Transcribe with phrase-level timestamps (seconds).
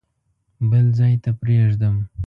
[0.69, 1.95] بل ځای ته پرېږدم.